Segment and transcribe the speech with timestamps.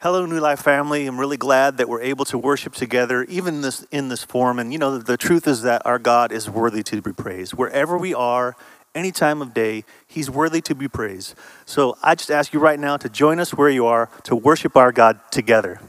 [0.00, 1.08] Hello, New Life family.
[1.08, 4.60] I'm really glad that we're able to worship together, even this in this form.
[4.60, 7.54] And you know, the truth is that our God is worthy to be praised.
[7.54, 8.54] Wherever we are,
[8.94, 11.34] any time of day, He's worthy to be praised.
[11.66, 14.76] So I just ask you right now to join us where you are to worship
[14.76, 15.80] our God together.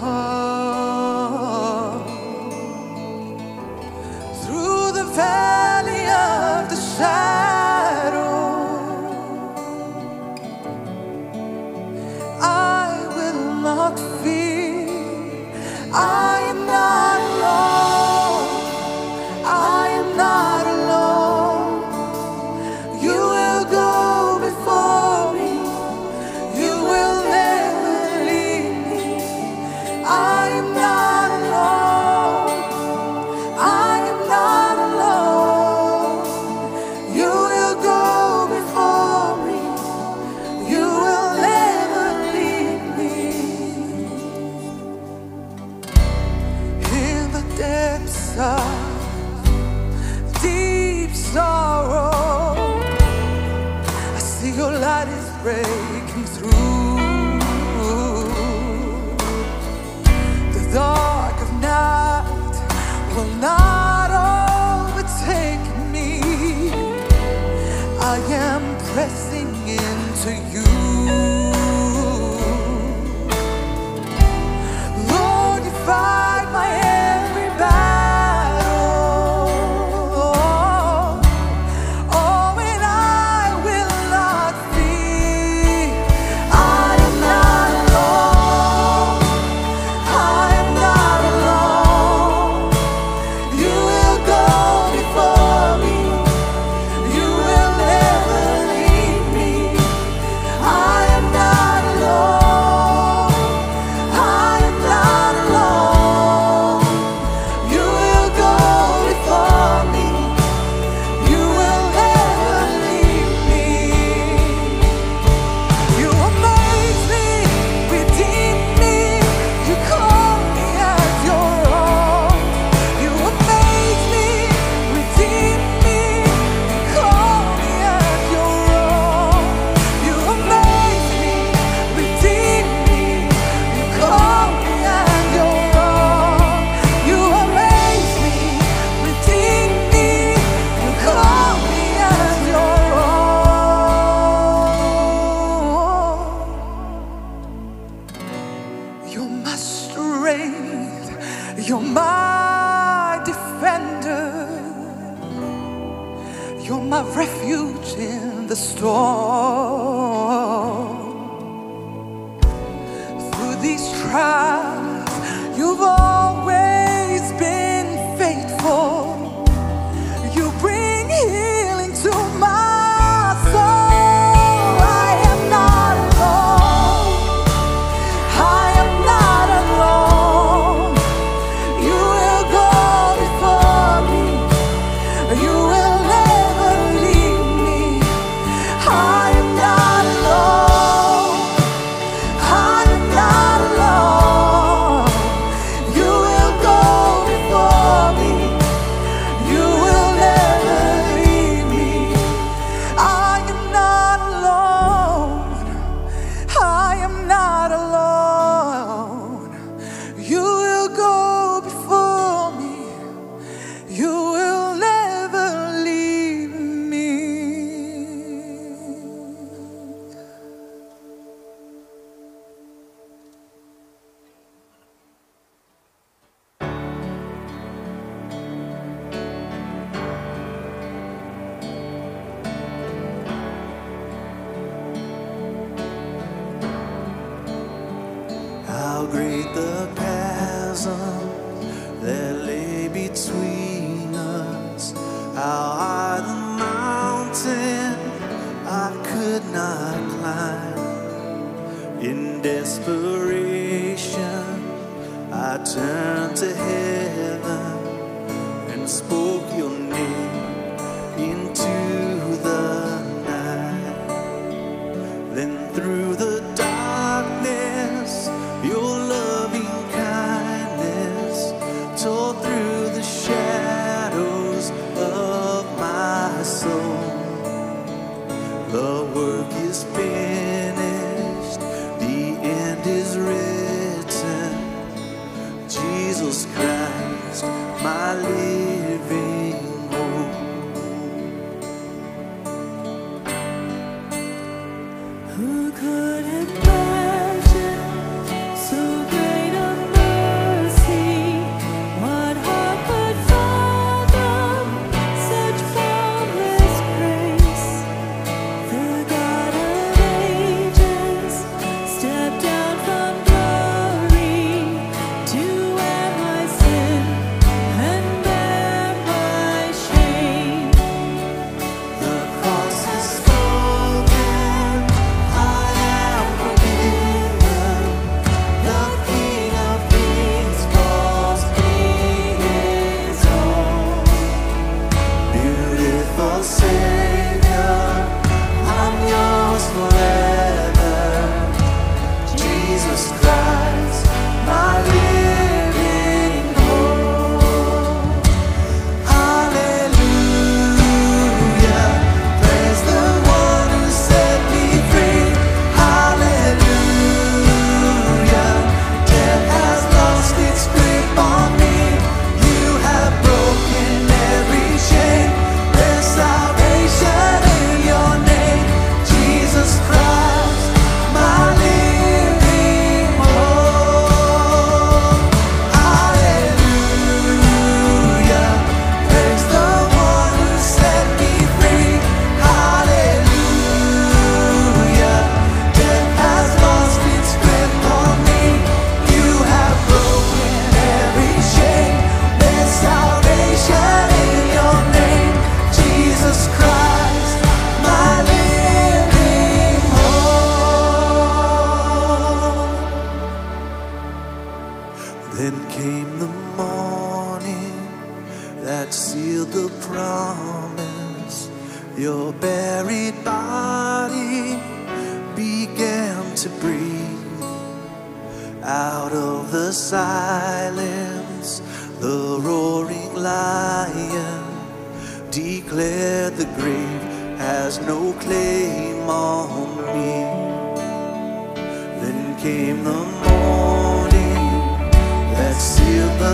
[4.42, 7.45] Through the valley of the shadow.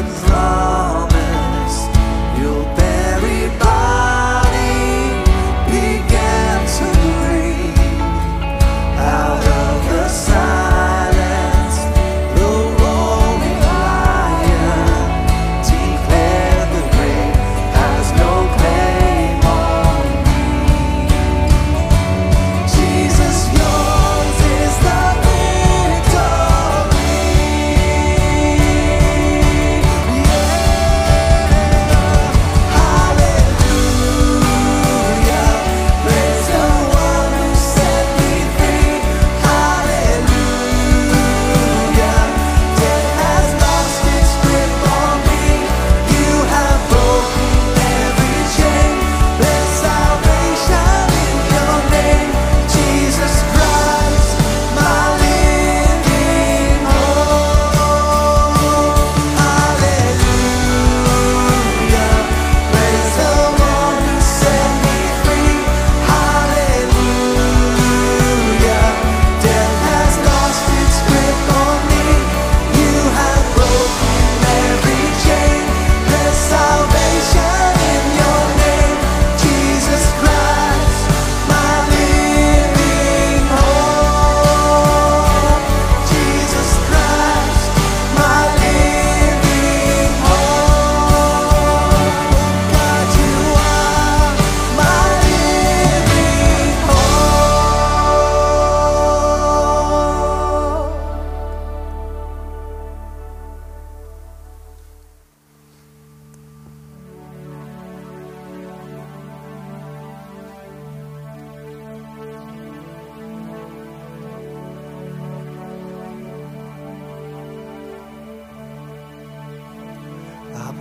[0.02, 0.31] blood.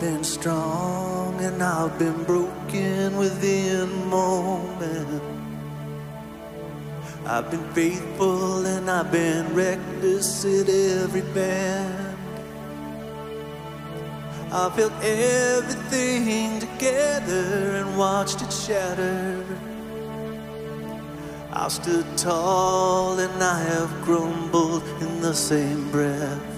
[0.01, 5.23] been strong and I've been broken within moment.
[7.27, 12.17] I've been faithful and I've been reckless at every bend.
[14.51, 19.45] I felt everything together and watched it shatter.
[21.53, 26.50] I stood tall and I have grumbled in the same breath.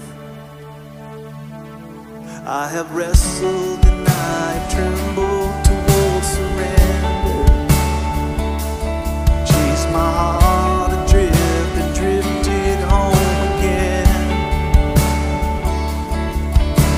[2.45, 7.47] I have wrestled and I've trembled towards surrender.
[9.47, 13.15] Chased my heart adrift and drifted home
[13.55, 14.09] again.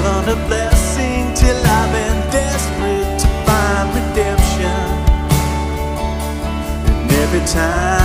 [0.03, 4.81] Learned a blessing till I've been desperate to find redemption.
[6.89, 8.04] And every time.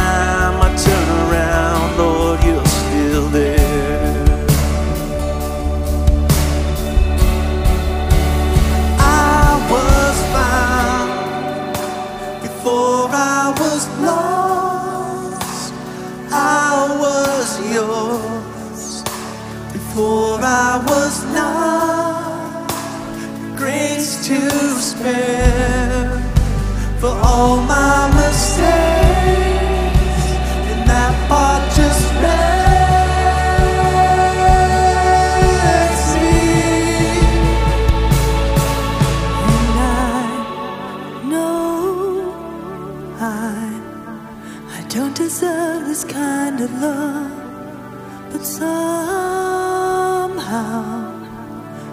[44.90, 47.32] don't deserve this kind of love,
[48.32, 48.72] but somehow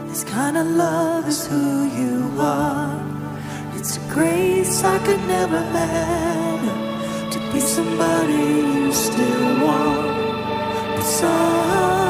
[0.09, 2.99] this kind of love is who you are.
[3.75, 12.06] It's a grace I could never have to be somebody you still want, but somehow.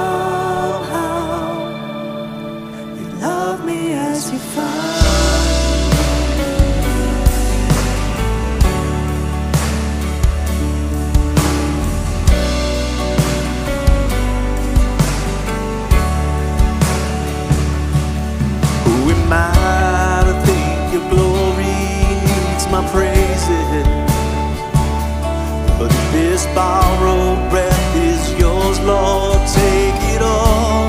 [26.57, 29.41] borrowed breath is yours, Lord.
[29.63, 30.89] Take it all.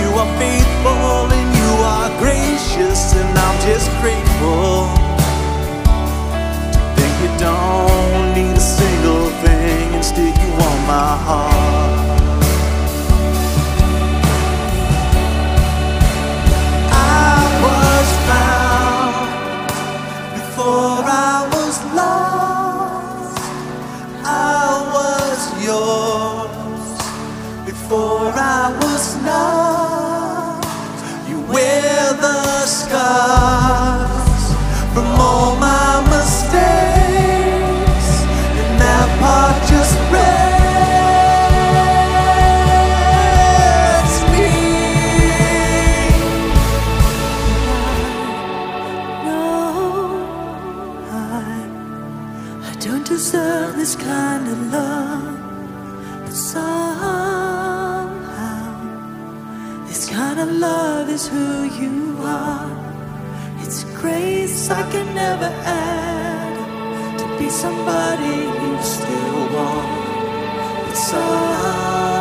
[0.00, 5.08] You are faithful and you are gracious, and I'm just grateful
[6.98, 11.87] think you don't need a single thing, and still you want my heart.
[60.38, 62.70] kind of love is who you are.
[63.58, 70.90] It's grace I can never add to be somebody you still want.
[70.90, 72.17] It's all.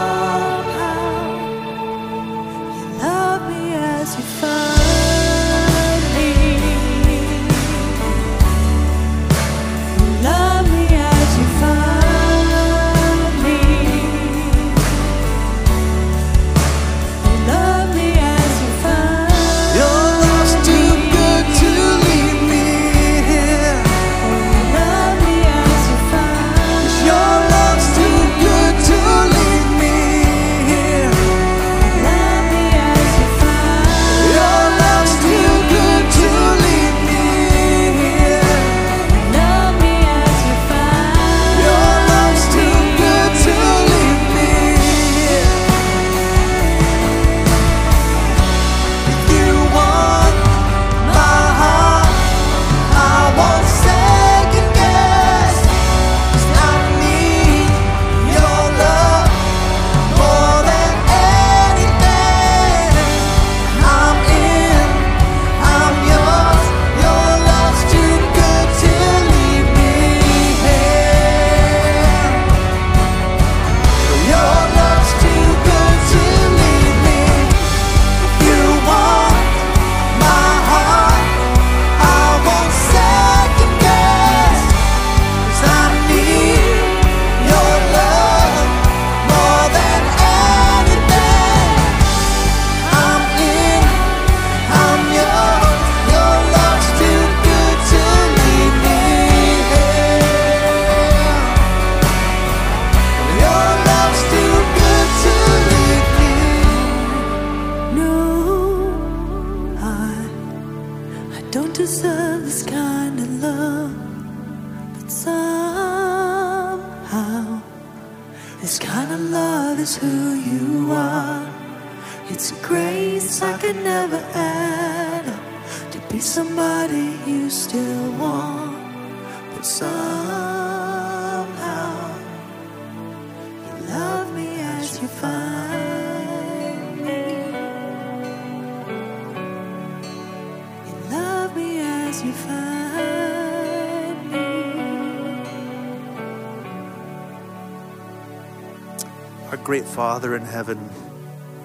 [149.68, 150.78] Great Father in heaven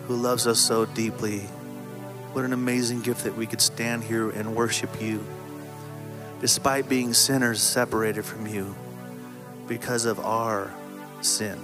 [0.08, 1.38] who loves us so deeply.
[2.32, 5.24] What an amazing gift that we could stand here and worship you
[6.40, 8.74] despite being sinners separated from you
[9.68, 10.74] because of our
[11.20, 11.56] sin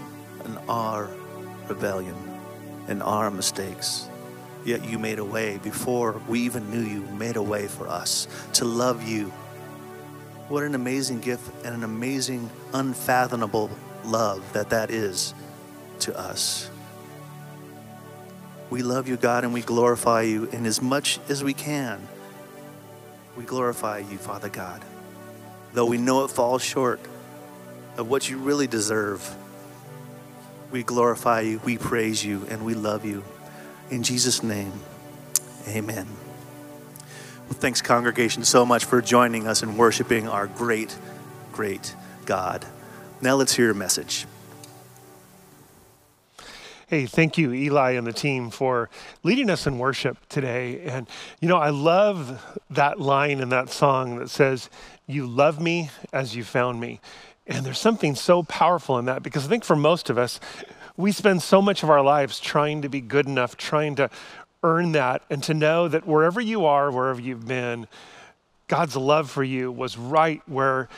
[0.44, 1.10] and our
[1.66, 2.14] rebellion
[2.86, 4.08] and our mistakes.
[4.64, 8.28] Yet you made a way before we even knew you, made a way for us
[8.52, 9.30] to love you.
[10.46, 13.70] What an amazing gift and an amazing, unfathomable
[14.04, 15.34] love that that is
[16.00, 16.70] to us.
[18.70, 22.06] We love you, God, and we glorify you in as much as we can.
[23.36, 24.82] We glorify you, Father God.
[25.72, 27.00] Though we know it falls short
[27.96, 29.36] of what you really deserve,
[30.70, 33.24] we glorify you, we praise you, and we love you.
[33.90, 34.72] In Jesus' name,
[35.66, 36.06] amen.
[37.48, 40.94] Well, thanks, congregation, so much for joining us and worshiping our great,
[41.52, 41.94] great
[42.26, 42.66] God.
[43.22, 44.26] Now let's hear a message.
[46.88, 48.88] Hey, thank you, Eli and the team, for
[49.22, 50.80] leading us in worship today.
[50.86, 51.06] And,
[51.38, 54.70] you know, I love that line in that song that says,
[55.06, 57.00] You love me as you found me.
[57.46, 60.40] And there's something so powerful in that because I think for most of us,
[60.96, 64.08] we spend so much of our lives trying to be good enough, trying to
[64.62, 67.86] earn that, and to know that wherever you are, wherever you've been,
[68.66, 70.88] God's love for you was right where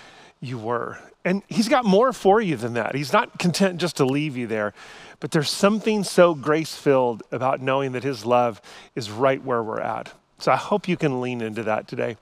[0.40, 1.00] you were.
[1.24, 2.94] And He's got more for you than that.
[2.94, 4.72] He's not content just to leave you there.
[5.20, 8.60] But there's something so grace filled about knowing that His love
[8.94, 10.12] is right where we're at.
[10.40, 12.16] So I hope you can lean into that today.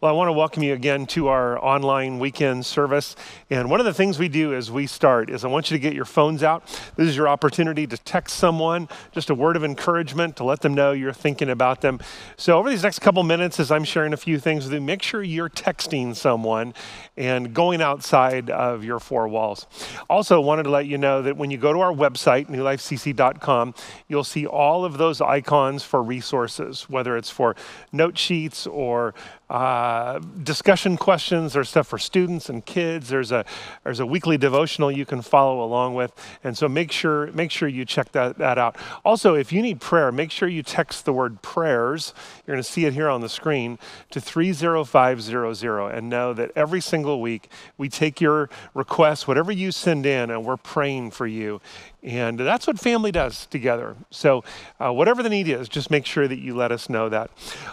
[0.00, 3.14] Well, I want to welcome you again to our online weekend service.
[3.50, 5.80] And one of the things we do as we start is I want you to
[5.80, 6.64] get your phones out.
[6.96, 10.72] This is your opportunity to text someone, just a word of encouragement to let them
[10.72, 12.00] know you're thinking about them.
[12.38, 15.02] So over these next couple minutes, as I'm sharing a few things with you, make
[15.02, 16.72] sure you're texting someone
[17.18, 19.66] and going outside of your four walls.
[20.08, 23.74] Also, wanted to let you know that when you go to our website, newlifecc.com,
[24.08, 27.56] you'll see all of those icons for resources, whether it's for
[27.92, 29.14] note sheets or
[29.50, 31.54] uh, discussion questions.
[31.54, 33.08] There's stuff for students and kids.
[33.08, 33.44] There's a
[33.84, 36.12] there's a weekly devotional you can follow along with,
[36.44, 38.76] and so make sure make sure you check that that out.
[39.04, 42.12] Also, if you need prayer, make sure you text the word prayers.
[42.46, 43.78] You're going to see it here on the screen
[44.10, 50.04] to 30500, and know that every single week we take your requests, whatever you send
[50.04, 51.60] in, and we're praying for you.
[52.02, 53.96] And that's what family does together.
[54.10, 54.44] So,
[54.78, 57.30] uh, whatever the need is, just make sure that you let us know that.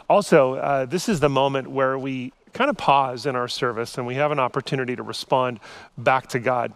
[0.10, 4.08] Also, uh, this is the moment where we kind of pause in our service and
[4.08, 5.60] we have an opportunity to respond
[5.98, 6.74] back to God.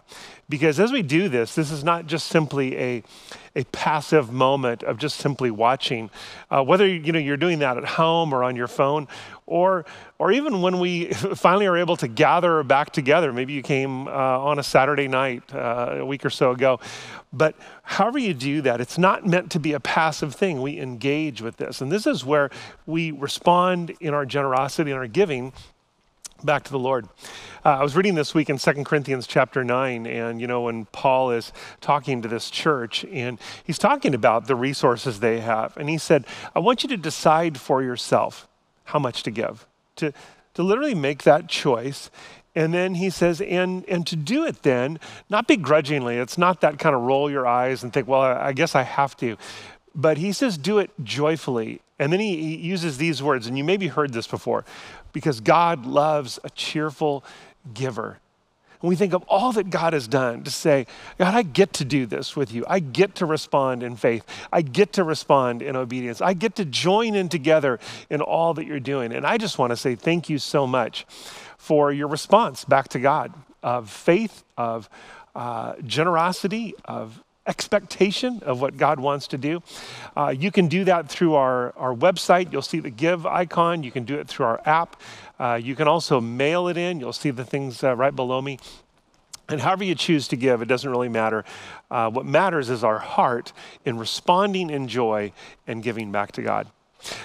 [0.50, 3.02] Because as we do this, this is not just simply a,
[3.54, 6.10] a passive moment of just simply watching.
[6.50, 9.06] Uh, whether you know, you're doing that at home or on your phone,
[9.46, 9.86] or,
[10.18, 13.32] or even when we finally are able to gather back together.
[13.32, 16.80] Maybe you came uh, on a Saturday night uh, a week or so ago.
[17.32, 20.62] But however you do that, it's not meant to be a passive thing.
[20.62, 21.80] We engage with this.
[21.80, 22.50] And this is where
[22.86, 25.52] we respond in our generosity and our giving
[26.44, 27.06] back to the Lord.
[27.64, 30.86] Uh, I was reading this week in Second Corinthians chapter 9, and you know, when
[30.86, 35.76] Paul is talking to this church, and he's talking about the resources they have.
[35.76, 38.48] And he said, I want you to decide for yourself
[38.84, 40.12] how much to give, to,
[40.54, 42.10] to literally make that choice.
[42.54, 44.98] And then he says, and, and to do it then,
[45.28, 48.74] not begrudgingly, it's not that kind of roll your eyes and think, well, I guess
[48.74, 49.36] I have to.
[49.94, 51.80] But he says, do it joyfully.
[51.98, 54.64] And then he, he uses these words, and you maybe heard this before,
[55.12, 57.24] because God loves a cheerful
[57.74, 58.18] giver.
[58.82, 60.86] And we think of all that God has done to say,
[61.18, 62.64] God, I get to do this with you.
[62.66, 64.24] I get to respond in faith.
[64.50, 66.22] I get to respond in obedience.
[66.22, 69.12] I get to join in together in all that you're doing.
[69.12, 71.06] And I just want to say thank you so much
[71.58, 74.88] for your response back to God of faith, of
[75.34, 79.60] uh, generosity, of expectation of what God wants to do.
[80.16, 82.52] Uh, you can do that through our, our website.
[82.52, 83.82] You'll see the give icon.
[83.82, 84.96] You can do it through our app.
[85.38, 87.00] Uh, you can also mail it in.
[87.00, 88.58] You'll see the things uh, right below me.
[89.48, 91.44] And however you choose to give, it doesn't really matter.
[91.90, 93.52] Uh, what matters is our heart
[93.84, 95.32] in responding in joy
[95.66, 96.68] and giving back to God.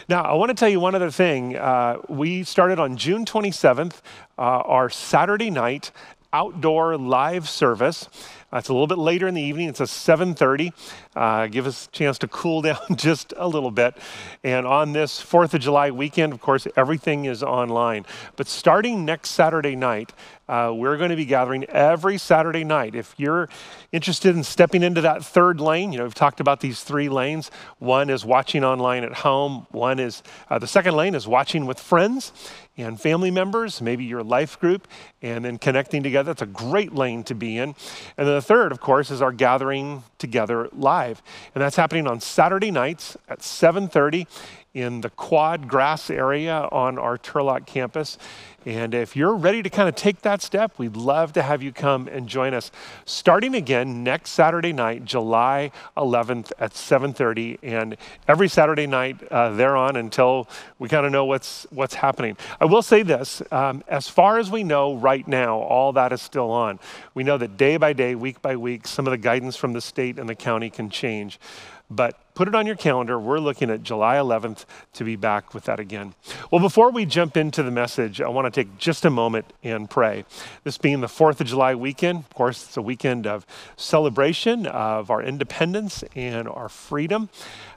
[0.09, 1.55] Now, I want to tell you one other thing.
[1.55, 4.01] Uh, we started on June 27th,
[4.39, 5.91] uh, our Saturday night
[6.33, 8.09] outdoor live service.
[8.57, 9.67] It's a little bit later in the evening.
[9.67, 10.71] It's a 7:30.
[11.15, 13.97] Uh, give us a chance to cool down just a little bit.
[14.43, 18.05] And on this Fourth of July weekend, of course, everything is online.
[18.35, 20.13] But starting next Saturday night,
[20.47, 22.93] Uh, we're going to be gathering every Saturday night.
[22.93, 23.49] If you're
[23.91, 27.49] interested in stepping into that third lane, you know, we've talked about these three lanes.
[27.79, 29.65] One is watching online at home.
[29.71, 32.31] One is, uh, the second lane is watching with friends
[32.77, 34.87] and family members, maybe your life group,
[35.21, 36.31] and then connecting together.
[36.31, 37.69] That's a great lane to be in.
[38.15, 41.04] And then the third, of course, is our gathering together live.
[41.09, 44.27] And that's happening on Saturday nights at 7:30
[44.75, 48.17] in the quad grass area on our Turlock campus.
[48.65, 51.71] And if you're ready to kind of take that step, we'd love to have you
[51.71, 52.71] come and join us.
[53.05, 57.95] Starting again next Saturday night, July 11th at 7:30, and
[58.27, 60.47] every Saturday night uh, thereon until
[60.79, 62.35] we kind of know what's what's happening.
[62.59, 66.21] I will say this: um, as far as we know right now, all that is
[66.21, 66.79] still on.
[67.13, 69.81] We know that day by day, week by week, some of the guidance from the
[69.81, 71.39] state and the county can change.
[71.89, 73.19] But put it on your calendar.
[73.19, 76.15] We're looking at July 11th to be back with that again.
[76.51, 79.89] Well, before we jump into the message, I want to take just a moment and
[79.89, 80.25] pray.
[80.63, 83.45] This being the 4th of July weekend, of course, it's a weekend of
[83.77, 87.29] celebration of our independence and our freedom.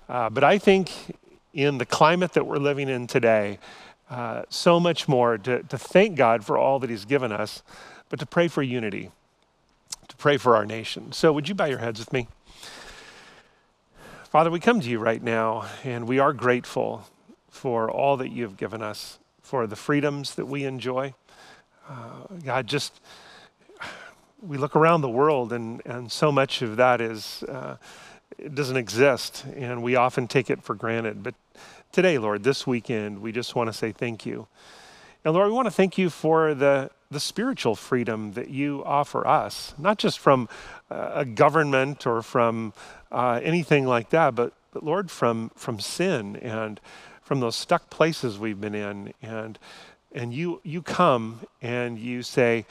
[0.09, 0.91] Uh, but I think
[1.53, 3.59] in the climate that we're living in today,
[4.11, 7.63] uh, so much more to, to thank God for all that He's given us,
[8.09, 9.11] but to pray for unity,
[10.09, 11.13] to pray for our nation.
[11.13, 12.27] So, would you bow your heads with me?
[14.31, 17.09] Father, we come to you right now, and we are grateful
[17.49, 21.15] for all that you have given us, for the freedoms that we enjoy.
[21.89, 23.01] Uh, God, just
[24.43, 27.79] we look around the world, and, and so much of that is uh,
[28.37, 31.23] it doesn't exist, and we often take it for granted.
[31.23, 31.35] But
[31.91, 34.47] today, Lord, this weekend, we just want to say thank you.
[35.25, 39.27] And Lord, we want to thank you for the the spiritual freedom that you offer
[39.27, 40.49] us, not just from
[40.91, 42.73] uh, a government or from
[43.11, 46.81] uh, anything like that, but, but Lord, from, from sin and
[47.23, 49.15] from those stuck places we've been in.
[49.23, 49.59] And,
[50.13, 52.67] and you, you come and you say,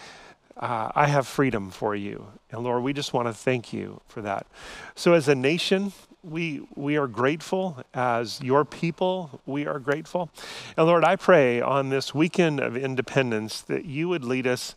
[0.60, 2.28] uh, I have freedom for you.
[2.52, 4.48] And Lord, we just want to thank you for that.
[4.96, 5.94] So, as a nation,
[6.24, 7.84] we, we are grateful.
[7.94, 10.30] As your people, we are grateful.
[10.76, 14.76] And Lord, I pray on this weekend of independence that you would lead us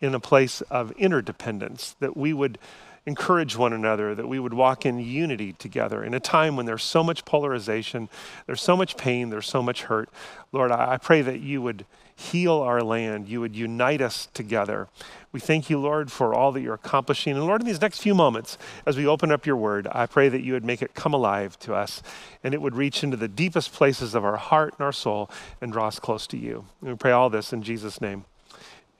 [0.00, 2.58] in a place of interdependence, that we would
[3.06, 6.82] encourage one another, that we would walk in unity together in a time when there's
[6.82, 8.08] so much polarization,
[8.46, 10.08] there's so much pain, there's so much hurt.
[10.52, 11.84] Lord, I, I pray that you would
[12.16, 14.88] heal our land, you would unite us together.
[15.32, 17.36] We thank you, Lord, for all that you're accomplishing.
[17.36, 20.28] And Lord, in these next few moments, as we open up your word, I pray
[20.28, 22.02] that you would make it come alive to us
[22.44, 25.28] and it would reach into the deepest places of our heart and our soul
[25.60, 26.66] and draw us close to you.
[26.80, 28.26] And we pray all this in Jesus' name.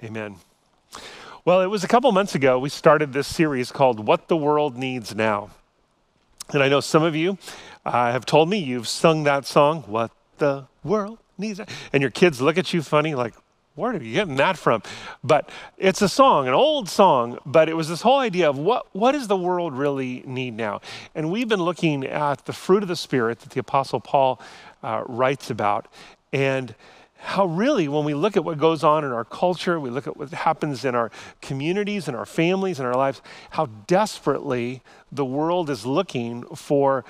[0.03, 0.37] Amen.
[1.45, 4.77] Well, it was a couple months ago we started this series called What the World
[4.77, 5.51] Needs Now.
[6.53, 7.39] And I know some of you
[7.87, 11.65] uh, have told me you've sung that song, What the World Now.
[11.93, 13.35] And your kids look at you funny, like,
[13.75, 14.83] where are you getting that from?
[15.25, 18.87] But it's a song, an old song, but it was this whole idea of what,
[18.95, 20.81] what does the world really need now?
[21.15, 24.41] And we've been looking at the fruit of the Spirit that the Apostle Paul
[24.83, 25.89] uh, writes about.
[26.33, 26.75] And
[27.17, 30.17] how really, when we look at what goes on in our culture, we look at
[30.17, 35.71] what happens in our communities and our families and our lives, how desperately the world
[35.71, 37.05] is looking for,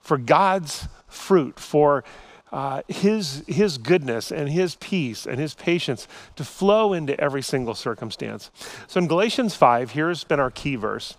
[0.00, 2.04] for God's fruit, for
[2.52, 7.74] uh, his, his goodness and his peace and his patience to flow into every single
[7.74, 8.50] circumstance.
[8.86, 11.16] So in Galatians 5, here's been our key verse.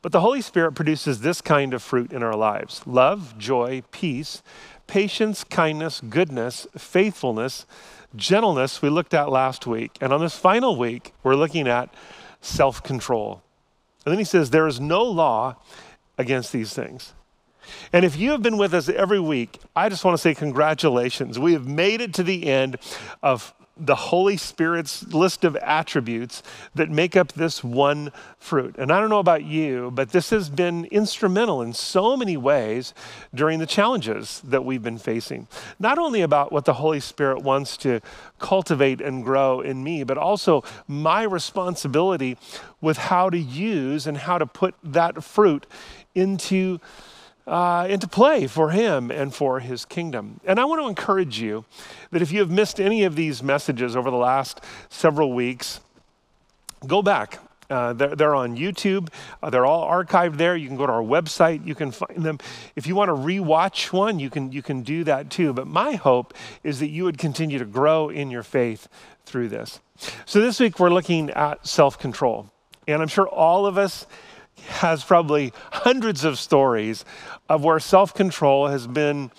[0.00, 4.42] But the Holy Spirit produces this kind of fruit in our lives love, joy, peace
[4.88, 7.64] patience, kindness, goodness, faithfulness,
[8.16, 9.96] gentleness, we looked at last week.
[10.00, 11.94] And on this final week, we're looking at
[12.40, 13.42] self control.
[14.04, 15.56] And then he says, There is no law
[16.16, 17.14] against these things.
[17.92, 21.38] And if you have been with us every week, I just want to say congratulations.
[21.38, 22.78] We have made it to the end
[23.22, 26.42] of the Holy Spirit's list of attributes
[26.74, 28.74] that make up this one fruit.
[28.76, 32.92] And I don't know about you, but this has been instrumental in so many ways
[33.32, 35.46] during the challenges that we've been facing.
[35.78, 38.00] Not only about what the Holy Spirit wants to
[38.38, 42.36] cultivate and grow in me, but also my responsibility
[42.80, 45.66] with how to use and how to put that fruit
[46.14, 46.80] into
[47.48, 50.40] uh, into play for him and for his kingdom.
[50.44, 51.64] And I want to encourage you
[52.10, 55.80] that if you have missed any of these messages over the last several weeks,
[56.86, 57.38] go back.
[57.70, 59.08] Uh, they're, they're, on YouTube.
[59.42, 60.56] Uh, they're all archived there.
[60.56, 61.66] You can go to our website.
[61.66, 62.38] You can find them.
[62.76, 65.52] If you want to rewatch one, you can, you can do that too.
[65.52, 66.32] But my hope
[66.62, 68.88] is that you would continue to grow in your faith
[69.26, 69.80] through this.
[70.24, 72.50] So this week we're looking at self control.
[72.86, 74.06] And I'm sure all of us
[74.66, 77.04] has probably hundreds of stories
[77.48, 79.30] of where self control has been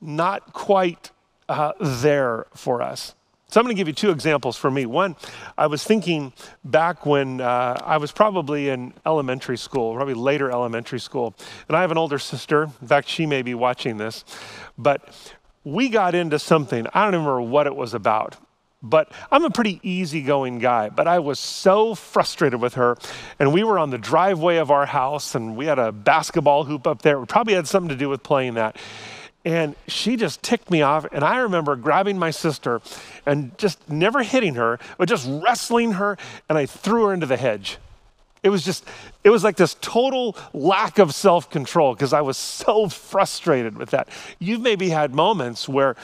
[0.00, 1.10] not quite
[1.48, 3.14] uh, there for us.
[3.48, 4.86] So I'm going to give you two examples for me.
[4.86, 5.16] One,
[5.58, 6.32] I was thinking
[6.64, 11.34] back when uh, I was probably in elementary school, probably later elementary school,
[11.66, 12.70] and I have an older sister.
[12.80, 14.24] In fact, she may be watching this,
[14.78, 16.86] but we got into something.
[16.94, 18.36] I don't remember what it was about.
[18.82, 22.96] But I'm a pretty easygoing guy, but I was so frustrated with her.
[23.38, 26.86] And we were on the driveway of our house, and we had a basketball hoop
[26.86, 27.22] up there.
[27.22, 28.76] It probably had something to do with playing that.
[29.44, 31.06] And she just ticked me off.
[31.12, 32.80] And I remember grabbing my sister
[33.26, 36.16] and just never hitting her, but just wrestling her,
[36.48, 37.78] and I threw her into the hedge.
[38.42, 38.84] It was just,
[39.22, 43.90] it was like this total lack of self control because I was so frustrated with
[43.90, 44.08] that.
[44.38, 45.96] You've maybe had moments where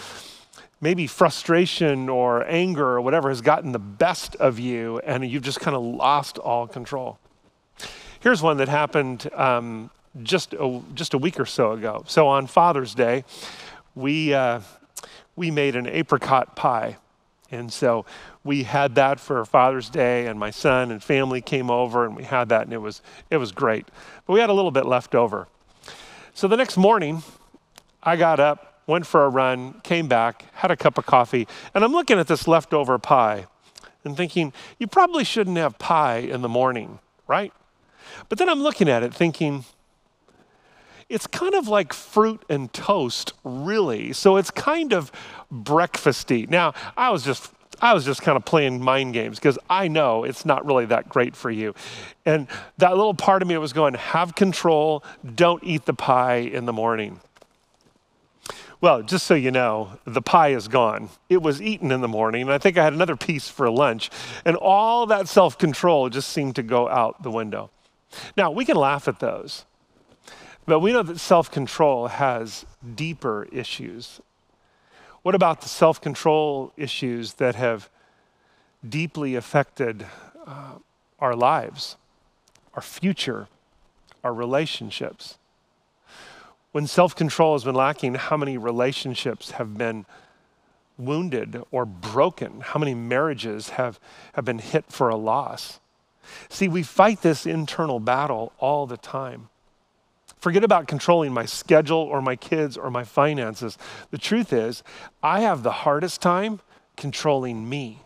[0.80, 5.60] maybe frustration or anger or whatever has gotten the best of you and you've just
[5.60, 7.18] kind of lost all control.
[8.20, 9.90] Here's one that happened um,
[10.22, 12.04] just, a, just a week or so ago.
[12.06, 13.24] So on Father's Day,
[13.94, 14.60] we, uh,
[15.34, 16.96] we made an apricot pie.
[17.50, 18.04] And so
[18.42, 22.24] we had that for Father's Day, and my son and family came over, and we
[22.24, 23.86] had that, and it was, it was great.
[24.26, 25.46] But we had a little bit left over.
[26.34, 27.22] So the next morning,
[28.02, 31.84] I got up, went for a run, came back, had a cup of coffee, and
[31.84, 33.46] I'm looking at this leftover pie
[34.04, 37.52] and thinking, you probably shouldn't have pie in the morning, right?
[38.28, 39.64] But then I'm looking at it thinking,
[41.08, 44.12] it's kind of like fruit and toast, really.
[44.12, 45.12] So it's kind of
[45.52, 46.48] breakfasty.
[46.48, 50.24] Now, I was just I was just kind of playing mind games because I know
[50.24, 51.74] it's not really that great for you.
[52.24, 56.64] And that little part of me was going, have control, don't eat the pie in
[56.64, 57.20] the morning.
[58.80, 61.08] Well, just so you know, the pie is gone.
[61.30, 64.10] It was eaten in the morning, and I think I had another piece for lunch.
[64.44, 67.70] And all that self control just seemed to go out the window.
[68.36, 69.64] Now, we can laugh at those,
[70.66, 74.20] but we know that self control has deeper issues.
[75.22, 77.88] What about the self control issues that have
[78.86, 80.06] deeply affected
[80.46, 80.74] uh,
[81.18, 81.96] our lives,
[82.74, 83.48] our future,
[84.22, 85.38] our relationships?
[86.76, 90.04] When self control has been lacking, how many relationships have been
[90.98, 92.60] wounded or broken?
[92.60, 93.98] How many marriages have,
[94.34, 95.80] have been hit for a loss?
[96.50, 99.48] See, we fight this internal battle all the time.
[100.38, 103.78] Forget about controlling my schedule or my kids or my finances.
[104.10, 104.82] The truth is,
[105.22, 106.60] I have the hardest time
[106.94, 108.02] controlling me,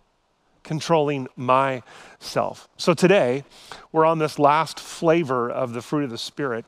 [0.62, 2.68] controlling myself.
[2.76, 3.42] So today,
[3.90, 6.64] we're on this last flavor of the fruit of the Spirit.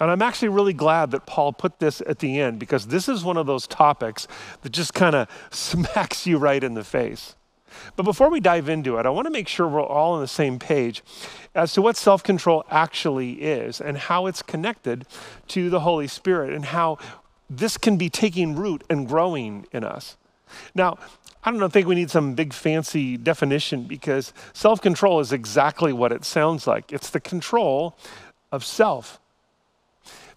[0.00, 3.24] And I'm actually really glad that Paul put this at the end because this is
[3.24, 4.28] one of those topics
[4.62, 7.34] that just kind of smacks you right in the face.
[7.96, 10.28] But before we dive into it, I want to make sure we're all on the
[10.28, 11.02] same page
[11.54, 15.06] as to what self control actually is and how it's connected
[15.48, 16.98] to the Holy Spirit and how
[17.50, 20.16] this can be taking root and growing in us.
[20.74, 20.98] Now,
[21.44, 26.12] I don't think we need some big fancy definition because self control is exactly what
[26.12, 27.96] it sounds like it's the control
[28.50, 29.20] of self.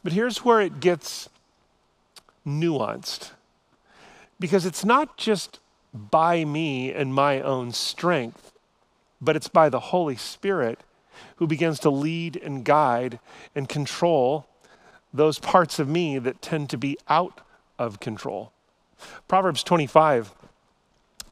[0.03, 1.29] But here's where it gets
[2.45, 3.31] nuanced
[4.39, 5.59] because it's not just
[5.93, 8.53] by me and my own strength,
[9.19, 10.79] but it's by the Holy Spirit
[11.35, 13.19] who begins to lead and guide
[13.55, 14.47] and control
[15.13, 17.41] those parts of me that tend to be out
[17.77, 18.51] of control.
[19.27, 20.33] Proverbs 25,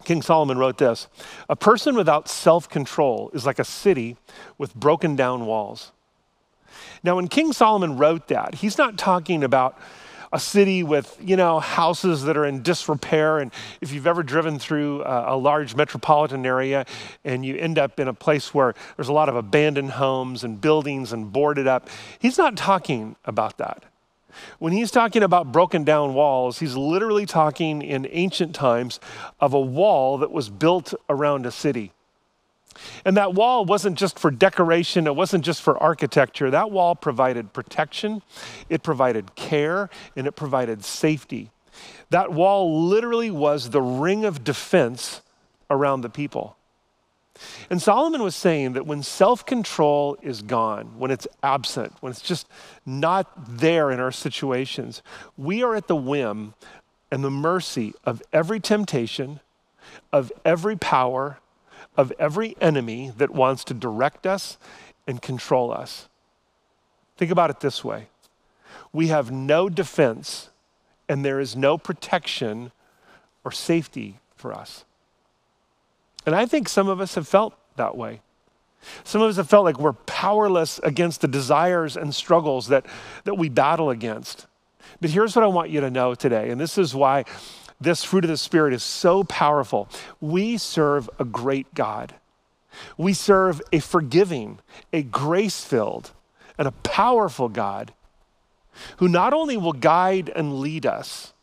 [0.03, 1.07] King Solomon wrote this
[1.47, 4.17] A person without self control is like a city
[4.57, 5.91] with broken down walls.
[7.03, 9.77] Now, when King Solomon wrote that, he's not talking about
[10.31, 13.39] a city with, you know, houses that are in disrepair.
[13.39, 16.85] And if you've ever driven through a, a, large metropolitan area
[17.23, 20.61] and you end up in a place where there's a lot of abandoned homes and
[20.61, 21.89] buildings and boarded up,
[22.19, 23.85] he's not talking about that.
[24.59, 28.99] When he's talking about broken down walls, he's literally talking in ancient times
[29.39, 31.91] of a wall that was built around a city.
[33.05, 36.49] And that wall wasn't just for decoration, it wasn't just for architecture.
[36.51, 38.21] That wall provided protection,
[38.69, 41.51] it provided care, and it provided safety.
[42.09, 45.21] That wall literally was the ring of defense
[45.69, 46.57] around the people.
[47.69, 52.21] And Solomon was saying that when self control is gone, when it's absent, when it's
[52.21, 52.47] just
[52.85, 55.01] not there in our situations,
[55.37, 56.53] we are at the whim
[57.11, 59.39] and the mercy of every temptation,
[60.11, 61.39] of every power,
[61.99, 64.57] of every enemy that wants to direct us
[65.05, 66.07] and control us.
[67.17, 68.07] Think about it this way
[68.93, 70.49] we have no defense,
[71.09, 72.71] and there is no protection
[73.43, 74.85] or safety for us.
[76.25, 78.21] And I think some of us have felt that way.
[79.03, 82.85] Some of us have felt like we're powerless against the desires and struggles that,
[83.25, 84.47] that we battle against.
[85.01, 87.25] But here's what I want you to know today, and this is why
[87.79, 89.89] this fruit of the Spirit is so powerful.
[90.19, 92.15] We serve a great God.
[92.97, 94.59] We serve a forgiving,
[94.93, 96.11] a grace filled,
[96.57, 97.93] and a powerful God
[98.97, 101.33] who not only will guide and lead us,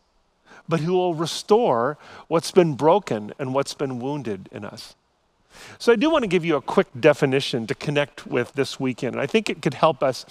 [0.68, 4.95] but who will restore what's been broken and what's been wounded in us.
[5.78, 9.14] So, I do want to give you a quick definition to connect with this weekend.
[9.14, 10.26] And I think it could help us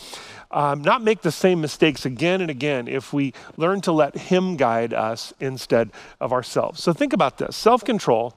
[0.52, 4.56] um, not make the same mistakes again and again if we learn to let Him
[4.58, 6.82] guide us instead of ourselves.
[6.82, 8.36] So, think about this self control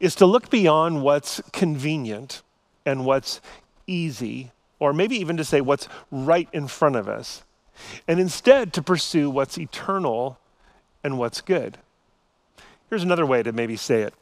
[0.00, 2.42] is to look beyond what's convenient
[2.84, 3.40] and what's
[3.86, 7.42] easy, or maybe even to say what's right in front of us,
[8.06, 10.38] and instead to pursue what's eternal
[11.02, 11.78] and what's good.
[12.88, 14.14] Here's another way to maybe say it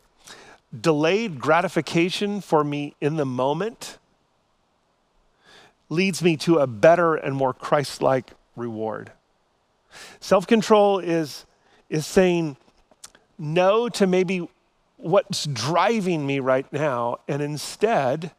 [0.81, 3.99] delayed gratification for me in the moment
[5.89, 9.13] leads me to a better and more Christ like reward.
[10.21, 11.47] Self control is,
[11.89, 12.57] is saying
[13.39, 14.49] no to maybe
[14.97, 18.33] what's driving me right now and instead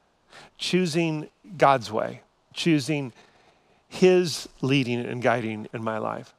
[0.58, 2.22] choosing God's way,
[2.54, 3.14] choosing
[3.88, 6.35] His leading and guiding in my life.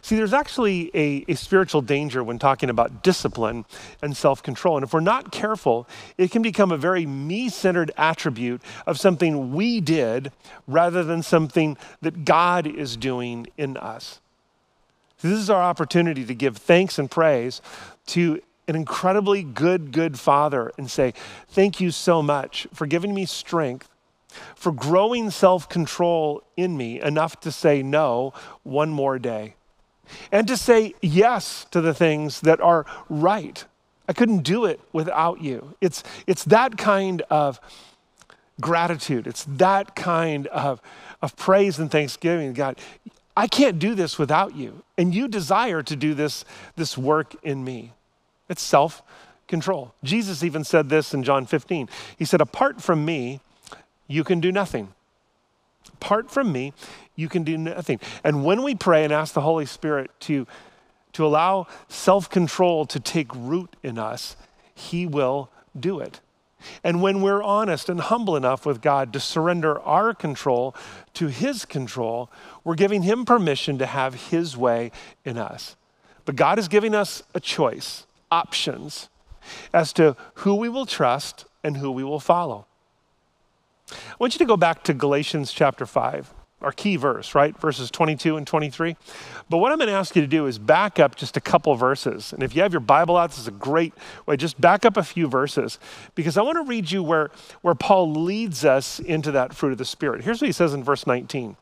[0.00, 3.64] See, there's actually a, a spiritual danger when talking about discipline
[4.02, 4.76] and self control.
[4.76, 9.52] And if we're not careful, it can become a very me centered attribute of something
[9.52, 10.32] we did
[10.66, 14.20] rather than something that God is doing in us.
[15.20, 17.62] This is our opportunity to give thanks and praise
[18.06, 21.14] to an incredibly good, good Father and say,
[21.48, 23.88] Thank you so much for giving me strength,
[24.56, 29.54] for growing self control in me enough to say no one more day
[30.30, 33.64] and to say yes to the things that are right.
[34.08, 35.74] I couldn't do it without you.
[35.80, 37.60] It's, it's that kind of
[38.60, 40.80] gratitude, it's that kind of,
[41.20, 42.52] of praise and thanksgiving.
[42.52, 42.78] God,
[43.36, 44.82] I can't do this without you.
[44.98, 46.44] And you desire to do this,
[46.76, 47.92] this work in me.
[48.48, 49.02] It's self
[49.48, 49.94] control.
[50.02, 51.88] Jesus even said this in John 15.
[52.18, 53.40] He said, Apart from me,
[54.06, 54.92] you can do nothing.
[55.94, 56.72] Apart from me,
[57.14, 58.00] you can do nothing.
[58.24, 60.46] And when we pray and ask the Holy Spirit to,
[61.12, 64.36] to allow self control to take root in us,
[64.74, 66.20] He will do it.
[66.84, 70.74] And when we're honest and humble enough with God to surrender our control
[71.14, 72.30] to His control,
[72.64, 74.92] we're giving Him permission to have His way
[75.24, 75.76] in us.
[76.24, 79.08] But God is giving us a choice, options,
[79.72, 82.66] as to who we will trust and who we will follow.
[83.90, 86.32] I want you to go back to Galatians chapter 5
[86.62, 87.58] our key verse, right?
[87.58, 88.96] Verses 22 and 23.
[89.50, 91.74] But what I'm going to ask you to do is back up just a couple
[91.74, 92.32] verses.
[92.32, 93.92] And if you have your Bible out, this is a great
[94.26, 94.36] way.
[94.36, 95.78] Just back up a few verses
[96.14, 97.30] because I want to read you where,
[97.62, 100.24] where Paul leads us into that fruit of the Spirit.
[100.24, 101.56] Here's what he says in verse 19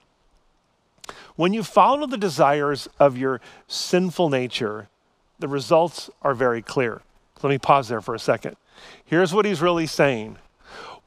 [1.36, 4.88] When you follow the desires of your sinful nature,
[5.38, 7.02] the results are very clear.
[7.42, 8.56] Let me pause there for a second.
[9.04, 10.38] Here's what he's really saying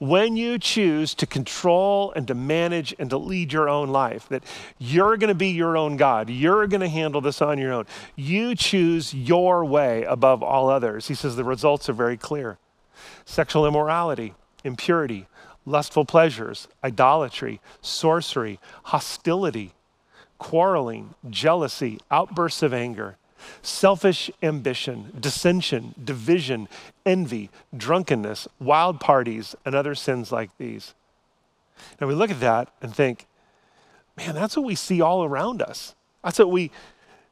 [0.04, 4.43] when you choose to control and to manage and to lead your own life, that
[4.78, 7.86] you're going to be your own God, you're going to handle this on your own,
[8.18, 11.08] you choose your way above all others.
[11.08, 12.58] He says the results are very clear.
[13.24, 14.34] Sexual immorality,
[14.66, 15.28] impurity,
[15.66, 19.72] lustful pleasures, idolatry, sorcery, hostility,
[20.38, 23.16] quarreling, jealousy, outbursts of anger
[23.62, 26.68] selfish ambition, dissension, division,
[27.06, 30.94] envy, drunkenness, wild parties, and other sins like these.
[32.00, 33.26] Now we look at that and think,
[34.18, 35.96] man, that's what we see all around us.
[36.24, 36.72] That's what we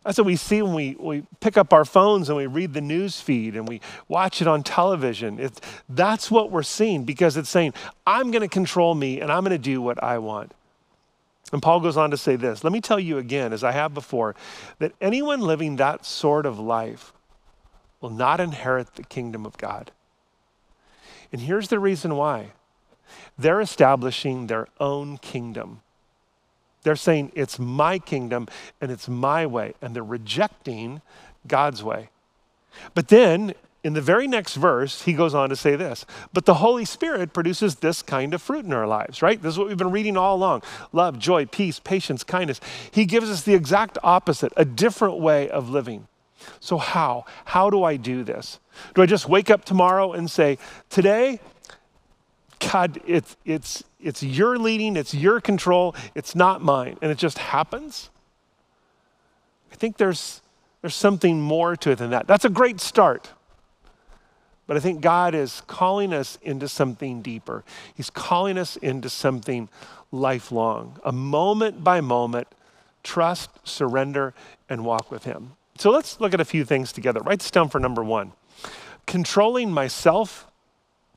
[0.03, 2.81] that's what we see when we, we pick up our phones and we read the
[2.81, 5.51] news feed and we watch it on television.
[5.87, 7.75] That's what we're seeing because it's saying,
[8.07, 10.53] I'm going to control me and I'm going to do what I want.
[11.51, 13.93] And Paul goes on to say this Let me tell you again, as I have
[13.93, 14.35] before,
[14.79, 17.13] that anyone living that sort of life
[17.99, 19.91] will not inherit the kingdom of God.
[21.31, 22.51] And here's the reason why
[23.37, 25.81] they're establishing their own kingdom.
[26.83, 28.47] They're saying, It's my kingdom
[28.79, 29.73] and it's my way.
[29.81, 31.01] And they're rejecting
[31.47, 32.09] God's way.
[32.93, 36.55] But then in the very next verse, he goes on to say this But the
[36.55, 39.41] Holy Spirit produces this kind of fruit in our lives, right?
[39.41, 42.59] This is what we've been reading all along love, joy, peace, patience, kindness.
[42.91, 46.07] He gives us the exact opposite, a different way of living.
[46.59, 47.25] So, how?
[47.45, 48.59] How do I do this?
[48.93, 50.57] Do I just wake up tomorrow and say,
[50.89, 51.39] Today,
[52.71, 57.39] God, it's, it's, it's your leading, it's your control, it's not mine, and it just
[57.39, 58.11] happens?
[59.71, 60.41] I think there's,
[60.81, 62.27] there's something more to it than that.
[62.27, 63.31] That's a great start.
[64.71, 67.65] But I think God is calling us into something deeper.
[67.93, 69.67] He's calling us into something
[70.13, 72.47] lifelong, a moment by moment
[73.03, 74.33] trust, surrender,
[74.69, 75.57] and walk with Him.
[75.77, 77.19] So let's look at a few things together.
[77.19, 78.31] Write this down for number one.
[79.07, 80.47] Controlling myself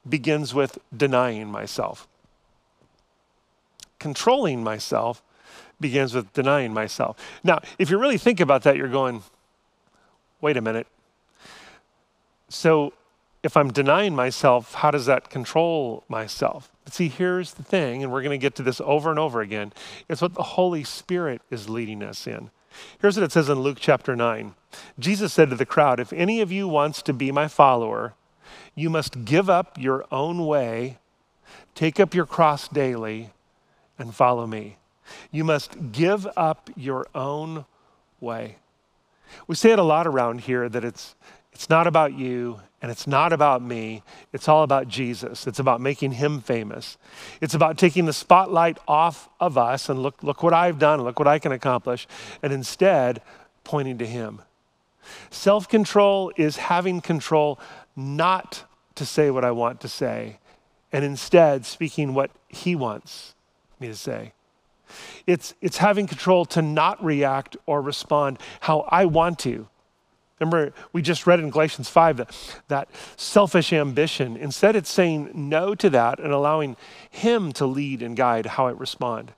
[0.08, 2.08] begins with denying myself.
[4.00, 5.22] Controlling myself
[5.78, 7.16] begins with denying myself.
[7.44, 9.22] Now, if you really think about that, you're going,
[10.40, 10.88] wait a minute.
[12.48, 12.92] So,
[13.44, 16.72] if I'm denying myself, how does that control myself?
[16.84, 19.42] But see, here's the thing, and we're going to get to this over and over
[19.42, 19.74] again.
[20.08, 22.50] It's what the Holy Spirit is leading us in.
[23.00, 24.54] Here's what it says in Luke chapter 9.
[24.98, 28.14] Jesus said to the crowd, If any of you wants to be my follower,
[28.74, 30.98] you must give up your own way,
[31.74, 33.30] take up your cross daily,
[33.98, 34.78] and follow me.
[35.30, 37.66] You must give up your own
[38.20, 38.56] way.
[39.46, 41.14] We say it a lot around here that it's,
[41.54, 44.02] it's not about you and it's not about me.
[44.32, 45.46] It's all about Jesus.
[45.46, 46.98] It's about making him famous.
[47.40, 51.18] It's about taking the spotlight off of us and look, look what I've done, look
[51.18, 52.06] what I can accomplish,
[52.42, 53.22] and instead
[53.62, 54.42] pointing to him.
[55.30, 57.58] Self control is having control
[57.96, 58.64] not
[58.96, 60.38] to say what I want to say,
[60.92, 63.34] and instead speaking what he wants
[63.80, 64.32] me to say.
[65.26, 69.68] It's, it's having control to not react or respond how I want to.
[70.40, 72.36] Remember, we just read in Galatians 5 that,
[72.68, 74.36] that selfish ambition.
[74.36, 76.76] Instead, it's saying no to that and allowing
[77.10, 79.32] Him to lead and guide how I respond.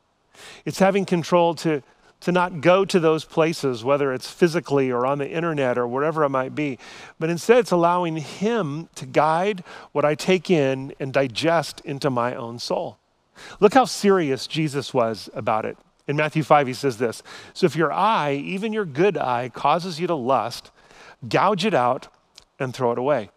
[0.64, 1.82] It's having control to,
[2.20, 6.24] to not go to those places, whether it's physically or on the internet or wherever
[6.24, 6.78] it might be,
[7.18, 12.34] but instead it's allowing Him to guide what I take in and digest into my
[12.34, 12.99] own soul.
[13.61, 15.76] Look how serious Jesus was about it.
[16.09, 17.22] In Matthew 5, he says this
[17.53, 20.70] So if your eye, even your good eye, causes you to lust,
[21.28, 22.08] gouge it out
[22.58, 23.30] and throw it away.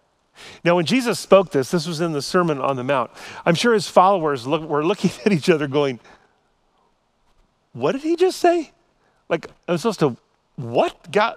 [0.63, 3.11] Now, when Jesus spoke this, this was in the Sermon on the Mount.
[3.45, 5.99] I'm sure his followers look, were looking at each other going,
[7.73, 8.71] What did he just say?
[9.27, 10.17] Like, I'm supposed to,
[10.55, 11.11] what?
[11.11, 11.35] God,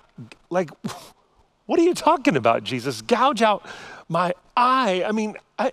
[0.51, 0.71] like,
[1.67, 3.03] what are you talking about, Jesus?
[3.03, 3.67] Gouge out
[4.09, 5.05] my eye.
[5.07, 5.73] I mean, I,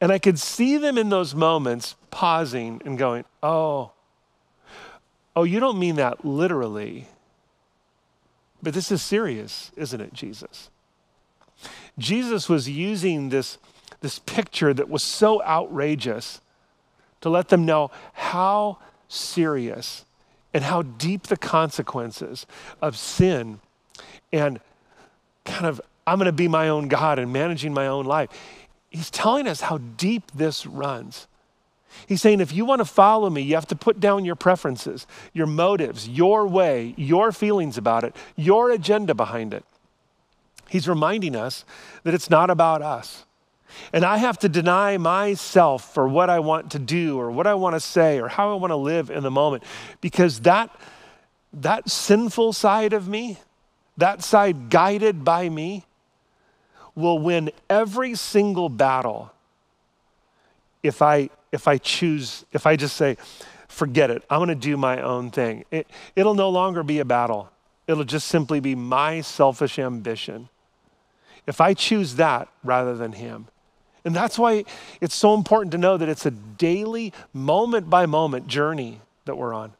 [0.00, 3.92] and I could see them in those moments pausing and going, Oh,
[5.34, 7.08] oh, you don't mean that literally.
[8.62, 10.70] But this is serious, isn't it, Jesus?
[11.98, 13.58] Jesus was using this,
[14.00, 16.40] this picture that was so outrageous
[17.20, 18.78] to let them know how
[19.08, 20.04] serious
[20.52, 22.46] and how deep the consequences
[22.80, 23.60] of sin
[24.32, 24.60] and
[25.44, 28.30] kind of, I'm going to be my own God and managing my own life.
[28.90, 31.26] He's telling us how deep this runs.
[32.06, 35.06] He's saying, if you want to follow me, you have to put down your preferences,
[35.32, 39.64] your motives, your way, your feelings about it, your agenda behind it.
[40.68, 41.64] He's reminding us
[42.02, 43.24] that it's not about us.
[43.92, 47.54] And I have to deny myself for what I want to do or what I
[47.54, 49.64] want to say or how I want to live in the moment
[50.00, 50.70] because that,
[51.52, 53.38] that sinful side of me,
[53.96, 55.84] that side guided by me,
[56.94, 59.30] will win every single battle
[60.86, 63.16] if I if I choose, if I just say,
[63.68, 65.64] forget it, I'm going to do my own thing.
[65.70, 67.50] It, it'll no longer be a battle.
[67.86, 70.48] It'll just simply be my selfish ambition.
[71.46, 73.46] If I choose that rather than Him.
[74.04, 74.64] And that's why
[75.00, 79.54] it's so important to know that it's a daily, moment by moment journey that we're
[79.54, 79.72] on.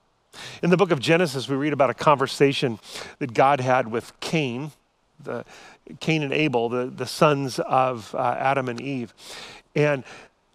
[0.63, 2.79] In the book of Genesis, we read about a conversation
[3.19, 4.73] that God had with Cain,
[5.23, 5.45] the,
[6.01, 9.15] Cain and Abel, the, the sons of uh, Adam and Eve.
[9.77, 10.05] And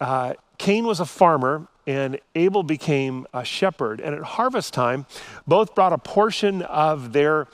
[0.02, 4.00] uh, Cain was a farmer and Abel became a shepherd.
[4.00, 5.06] And at harvest time,
[5.46, 7.46] both brought a portion of their,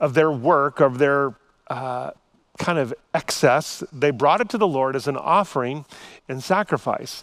[0.00, 1.34] of their work, of their
[1.68, 2.12] uh,
[2.58, 3.82] kind of excess.
[3.92, 5.84] They brought it to the Lord as an offering
[6.28, 7.22] and sacrifice.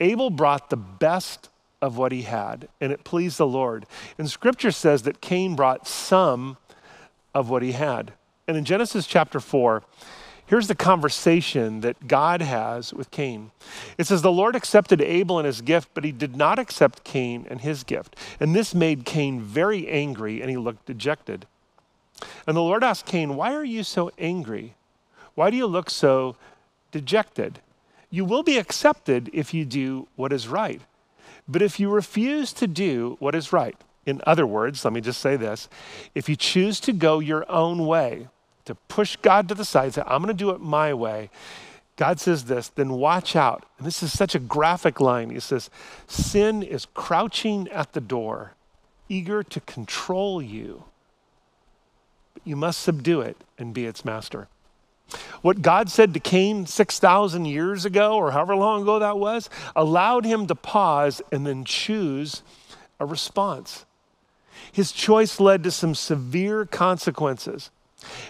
[0.00, 1.48] Abel brought the best
[1.82, 3.86] of what he had, and it pleased the Lord.
[4.18, 6.56] And scripture says that Cain brought some
[7.34, 8.12] of what he had.
[8.46, 9.82] And in Genesis chapter 4,
[10.48, 13.50] Here's the conversation that God has with Cain.
[13.98, 17.46] It says, The Lord accepted Abel and his gift, but he did not accept Cain
[17.50, 18.16] and his gift.
[18.40, 21.46] And this made Cain very angry, and he looked dejected.
[22.46, 24.74] And the Lord asked Cain, Why are you so angry?
[25.34, 26.36] Why do you look so
[26.92, 27.60] dejected?
[28.08, 30.80] You will be accepted if you do what is right.
[31.46, 33.76] But if you refuse to do what is right,
[34.06, 35.68] in other words, let me just say this
[36.14, 38.28] if you choose to go your own way,
[38.68, 41.30] to push God to the side, say, I'm going to do it my way.
[41.96, 43.66] God says this, then watch out.
[43.76, 45.30] And this is such a graphic line.
[45.30, 45.68] He says,
[46.06, 48.52] Sin is crouching at the door,
[49.08, 50.84] eager to control you.
[52.34, 54.46] But you must subdue it and be its master.
[55.40, 60.24] What God said to Cain 6,000 years ago, or however long ago that was, allowed
[60.24, 62.42] him to pause and then choose
[63.00, 63.86] a response.
[64.70, 67.70] His choice led to some severe consequences.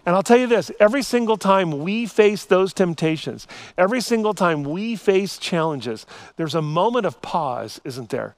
[0.07, 3.47] And I'll tell you this every single time we face those temptations,
[3.77, 6.07] every single time we face challenges,
[6.37, 8.35] there's a moment of pause, isn't there?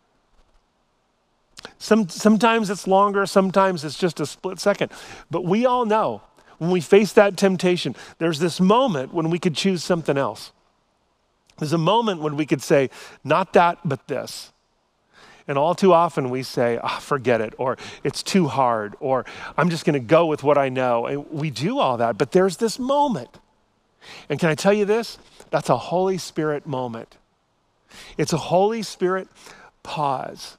[1.79, 4.91] Some, sometimes it's longer, sometimes it's just a split second.
[5.31, 6.23] But we all know
[6.59, 10.53] when we face that temptation, there's this moment when we could choose something else.
[11.59, 12.91] There's a moment when we could say,
[13.23, 14.53] not that, but this.
[15.49, 19.25] And all too often we say, oh, forget it, or it's too hard, or
[19.57, 21.07] I'm just going to go with what I know.
[21.07, 23.39] And we do all that, but there's this moment.
[24.29, 25.19] And can I tell you this?
[25.51, 27.17] That's a Holy Spirit moment.
[28.17, 29.29] It's a Holy Spirit
[29.83, 30.57] pause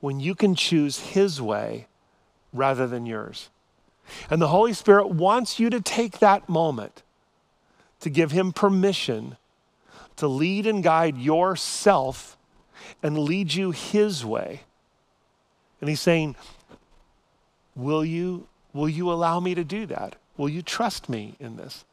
[0.00, 1.86] when you can choose His way
[2.52, 3.48] rather than yours.
[4.30, 7.02] And the Holy Spirit wants you to take that moment
[8.00, 9.36] to give Him permission
[10.16, 12.35] to lead and guide yourself
[13.02, 14.62] and lead you his way.
[15.80, 16.36] And he's saying,
[17.74, 20.16] Will you, will you allow me to do that?
[20.36, 21.84] Will you trust me in this?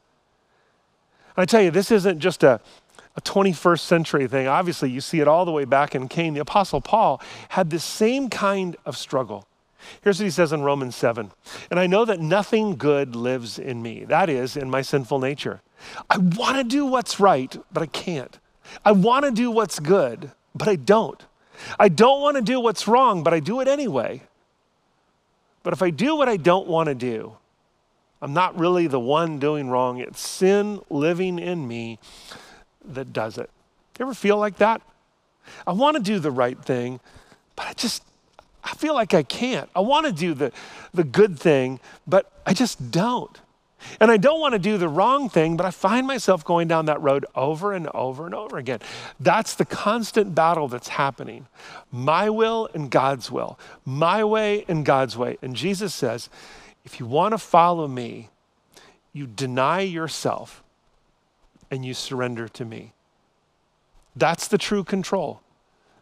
[1.36, 2.60] And I tell you, this isn't just a,
[3.16, 4.46] a 21st century thing.
[4.46, 6.34] Obviously, you see it all the way back in Cain.
[6.34, 9.46] The Apostle Paul had this same kind of struggle.
[10.02, 11.30] Here's what he says in Romans 7
[11.70, 15.60] And I know that nothing good lives in me, that is, in my sinful nature.
[16.08, 18.38] I want to do what's right, but I can't.
[18.84, 21.22] I want to do what's good, but I don't.
[21.78, 24.22] I don't want to do what's wrong, but I do it anyway.
[25.62, 27.36] But if I do what I don't want to do,
[28.20, 29.98] I'm not really the one doing wrong.
[29.98, 31.98] It's sin living in me
[32.84, 33.50] that does it.
[33.98, 34.82] You ever feel like that?
[35.66, 37.00] I want to do the right thing,
[37.54, 38.02] but I just
[38.64, 39.68] I feel like I can't.
[39.76, 40.52] I want to do the,
[40.92, 43.38] the good thing, but I just don't.
[44.00, 46.86] And I don't want to do the wrong thing, but I find myself going down
[46.86, 48.80] that road over and over and over again.
[49.20, 51.46] That's the constant battle that's happening.
[51.92, 55.38] My will and God's will, my way and God's way.
[55.42, 56.28] And Jesus says,
[56.84, 58.30] if you want to follow me,
[59.12, 60.62] you deny yourself
[61.70, 62.92] and you surrender to me.
[64.16, 65.40] That's the true control.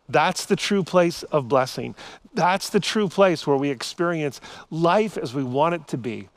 [0.09, 1.95] That's the true place of blessing.
[2.35, 6.29] That's the true place where we experience life as we want it to be.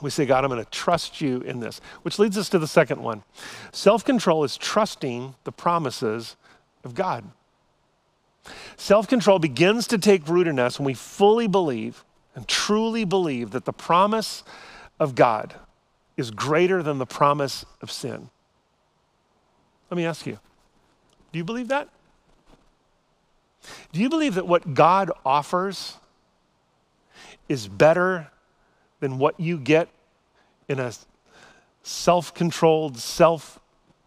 [0.00, 2.66] We say, God, I'm going to trust you in this, which leads us to the
[2.66, 3.22] second one.
[3.72, 6.36] Self control is trusting the promises
[6.82, 7.24] of God.
[8.76, 13.50] Self control begins to take root in us when we fully believe and truly believe
[13.50, 14.42] that the promise
[14.98, 15.54] of God
[16.16, 18.30] is greater than the promise of sin.
[19.90, 20.38] Let me ask you
[21.32, 21.88] do you believe that?
[23.92, 25.94] Do you believe that what God offers
[27.48, 28.31] is better
[29.02, 29.88] than what you get
[30.68, 30.92] in a
[31.82, 33.58] self controlled, self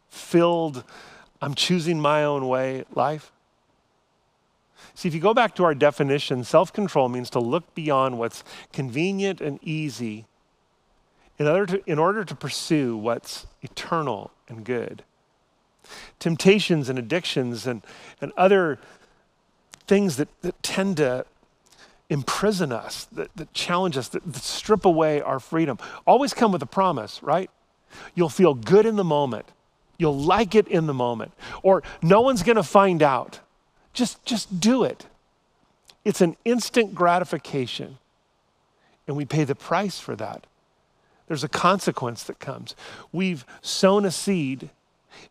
[0.08, 0.86] filled,
[1.42, 3.34] I'm choosing my own way life?
[4.94, 8.46] See, if you go back to our definition, self control means to look beyond what's
[8.72, 10.28] convenient and easy
[11.38, 15.04] in order, to, in order to pursue what's eternal and good.
[16.20, 17.82] Temptations and addictions and,
[18.22, 18.80] and other
[19.88, 21.26] things that, that tend to
[22.10, 26.62] imprison us, that, that challenge us, that, that strip away our freedom, always come with
[26.62, 27.50] a promise, right?
[28.14, 29.46] You'll feel good in the moment.
[29.98, 31.32] You'll like it in the moment.
[31.64, 33.40] Or no one's going to find out.
[33.94, 35.06] Just, just do it.
[36.04, 37.98] It's an instant gratification.
[39.08, 40.46] And we pay the price for that.
[41.28, 42.76] There's a consequence that comes.
[43.12, 44.70] We've sown a seed,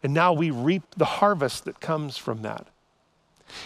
[0.03, 2.66] and now we reap the harvest that comes from that.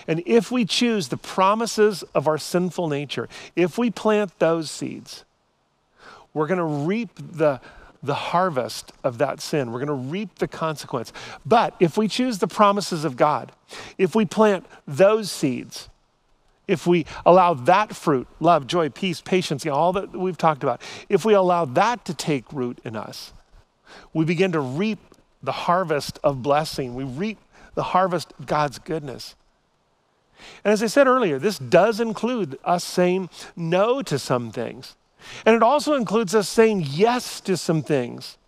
[0.07, 5.25] And if we choose the promises of our sinful nature, if we plant those seeds,
[6.35, 7.61] we're going to reap the,
[8.03, 9.73] the harvest of that sin.
[9.73, 11.13] We're going to reap the consequence.
[11.45, 13.53] But if we choose the promises of God,
[13.97, 15.89] if we plant those seeds,
[16.67, 20.63] if we allow that fruit, love, joy, peace, patience, you know, all that we've talked
[20.63, 23.33] about, if we allow that to take root in us,
[24.13, 24.99] we begin to reap
[25.43, 26.95] the harvest of blessing.
[26.95, 27.39] We reap
[27.75, 29.35] the harvest of God's goodness.
[30.65, 34.97] And as I said earlier, this does include us saying no to some things.
[35.45, 38.39] And it also includes us saying yes to some things.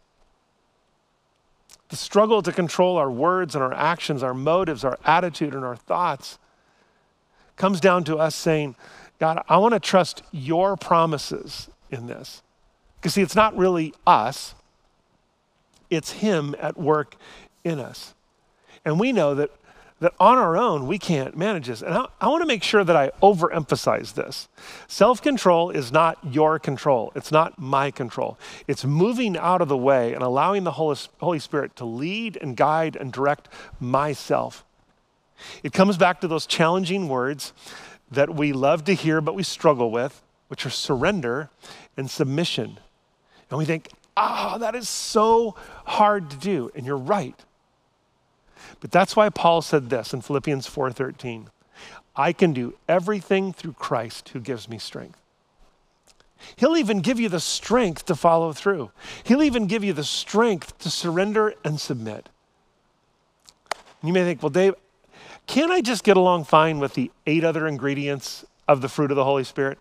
[1.89, 5.77] The struggle to control our words and our actions, our motives, our attitude, and our
[5.77, 6.39] thoughts
[7.57, 8.77] comes down to us saying,
[9.19, 12.43] God, I want to trust your promises in this.
[12.97, 14.55] Because, see, it's not really us,
[15.91, 17.17] it's Him at work
[17.65, 18.15] in us.
[18.85, 19.51] And we know that
[20.01, 21.83] that on our own we can't manage this.
[21.83, 24.49] And I, I want to make sure that I overemphasize this.
[24.89, 28.39] Self control is not your control, it's not my control.
[28.67, 32.97] It's moving out of the way and allowing the Holy, Spirit to lead and guide
[32.97, 33.49] and direct
[33.79, 34.65] myself.
[35.63, 37.53] It comes back to those challenging words
[38.11, 41.51] that we love to hear but we struggle with, which are surrender
[41.97, 42.79] and submission.
[43.51, 46.71] And we think, ah, oh, that is so hard to do.
[46.75, 47.39] And you're right.
[48.81, 51.49] But that's why Paul said this in Philippians 4:13.
[52.17, 55.19] I can do everything through Christ who gives me strength.
[56.57, 58.91] He'll even give you the strength to follow through.
[59.25, 62.29] He'll even give you the strength to surrender and submit.
[64.03, 64.75] You may think, well, Dave,
[65.47, 69.17] can't I just get along fine with the eight other ingredients of the fruit of
[69.17, 69.79] the Holy Spirit?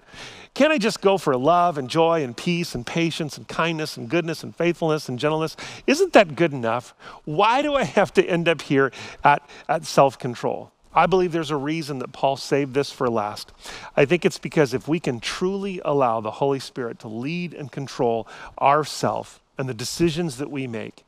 [0.53, 4.09] Can't I just go for love and joy and peace and patience and kindness and
[4.09, 5.55] goodness and faithfulness and gentleness?
[5.87, 6.93] Isn't that good enough?
[7.25, 8.91] Why do I have to end up here
[9.23, 10.71] at, at self control?
[10.93, 13.51] I believe there's a reason that Paul saved this for last.
[13.95, 17.71] I think it's because if we can truly allow the Holy Spirit to lead and
[17.71, 18.27] control
[18.59, 21.03] ourself and the decisions that we make,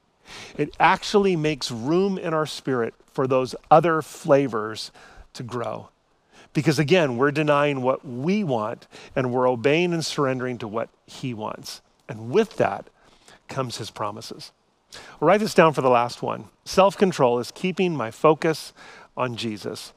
[0.56, 4.92] it actually makes room in our spirit for those other flavors
[5.34, 5.90] to grow.
[6.54, 11.34] Because again, we're denying what we want and we're obeying and surrendering to what He
[11.34, 11.82] wants.
[12.10, 12.88] And with that
[13.48, 14.52] comes His promises.
[15.20, 16.46] We'll write this down for the last one.
[16.66, 18.74] Self control is keeping my focus
[19.16, 19.94] on Jesus.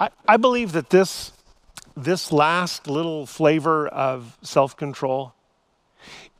[0.00, 1.32] I, I believe that this,
[1.96, 5.34] this last little flavor of self control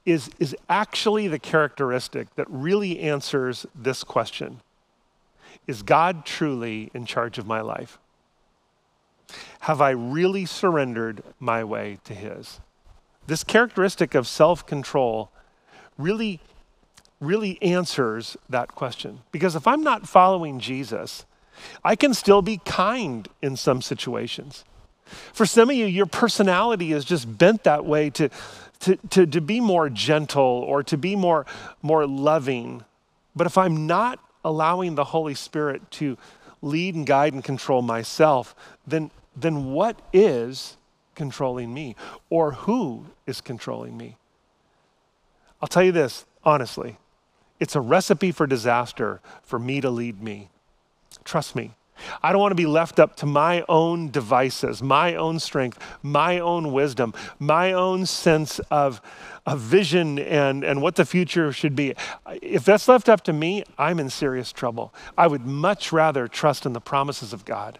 [0.04, 4.60] is, is actually the characteristic that really answers this question
[5.66, 7.98] Is God truly in charge of my life?
[9.60, 12.60] Have I really surrendered my way to His?
[13.26, 15.30] This characteristic of self control
[15.96, 16.40] really,
[17.20, 19.20] really answers that question.
[19.30, 21.24] Because if I'm not following Jesus,
[21.84, 24.64] I can still be kind in some situations.
[25.32, 28.30] For some of you, your personality is just bent that way to,
[28.80, 31.46] to, to, to be more gentle or to be more,
[31.82, 32.84] more loving.
[33.36, 36.16] But if I'm not allowing the Holy Spirit to
[36.60, 38.54] lead and guide and control myself,
[38.86, 40.76] then, then what is
[41.14, 41.96] controlling me?
[42.30, 44.16] Or who is controlling me?
[45.60, 46.98] I'll tell you this honestly
[47.60, 50.50] it's a recipe for disaster for me to lead me.
[51.22, 51.74] Trust me.
[52.22, 56.38] I don't want to be left up to my own devices, my own strength, my
[56.38, 59.00] own wisdom, my own sense of,
[59.46, 61.94] of vision and, and what the future should be.
[62.40, 64.92] If that's left up to me, I'm in serious trouble.
[65.16, 67.78] I would much rather trust in the promises of God.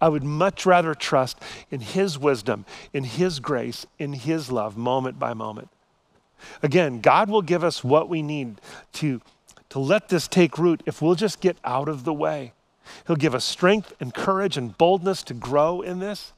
[0.00, 1.38] I would much rather trust
[1.70, 5.68] in His wisdom, in His grace, in His love, moment by moment.
[6.62, 8.60] Again, God will give us what we need
[8.94, 9.20] to,
[9.70, 12.52] to let this take root if we'll just get out of the way.
[13.06, 16.32] He'll give us strength and courage and boldness to grow in this.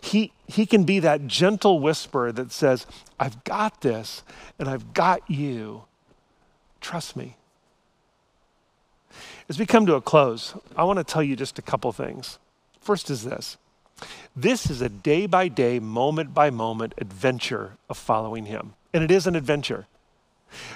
[0.00, 2.86] He, he can be that gentle whisper that says,
[3.20, 4.22] I've got this
[4.58, 5.84] and I've got you.
[6.80, 7.36] Trust me.
[9.48, 12.38] As we come to a close, I want to tell you just a couple things.
[12.80, 13.58] First is this
[14.34, 18.74] this is a day by day, moment by moment adventure of following Him.
[18.92, 19.86] And it is an adventure.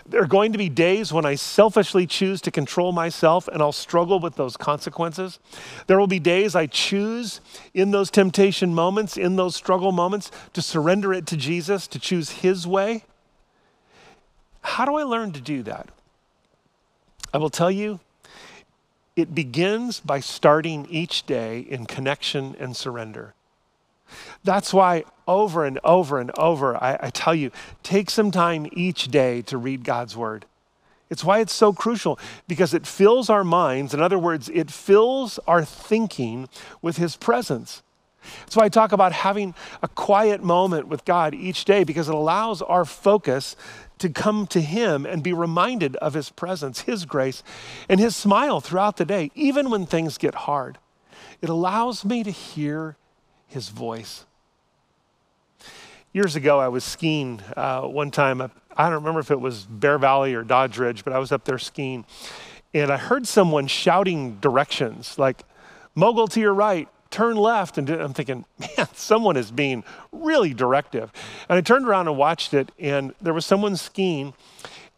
[0.06, 3.72] There are going to be days when I selfishly choose to control myself and I'll
[3.72, 5.38] struggle with those consequences.
[5.86, 7.40] There will be days I choose
[7.74, 12.30] in those temptation moments, in those struggle moments, to surrender it to Jesus, to choose
[12.30, 13.04] His way.
[14.62, 15.88] How do I learn to do that?
[17.32, 18.00] I will tell you,
[19.16, 23.34] it begins by starting each day in connection and surrender.
[24.44, 27.50] That's why over and over and over, I, I, tell you,
[27.82, 30.46] take some time each day to read God's word.
[31.08, 33.92] It's why it's so crucial because it fills our minds.
[33.92, 36.48] In other words, it fills our thinking
[36.80, 37.82] with His presence.
[38.40, 42.14] That's why I talk about having a quiet moment with God each day because it
[42.14, 43.56] allows our focus
[43.98, 47.42] to come to Him and be reminded of His presence, His grace,
[47.88, 50.78] and His smile throughout the day, even when things get hard.
[51.40, 52.96] It allows me to hear
[53.50, 54.24] his voice.
[56.12, 58.40] Years ago, I was skiing uh, one time.
[58.76, 61.44] I don't remember if it was Bear Valley or Dodge Ridge, but I was up
[61.44, 62.04] there skiing.
[62.72, 65.42] And I heard someone shouting directions like,
[65.94, 67.78] mogul to your right, turn left.
[67.78, 71.12] And I'm thinking, man, someone is being really directive.
[71.48, 74.34] And I turned around and watched it, and there was someone skiing,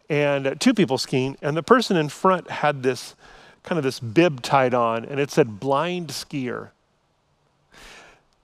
[0.09, 3.15] and uh, two people skiing, and the person in front had this
[3.63, 6.71] kind of this bib tied on, and it said blind skier.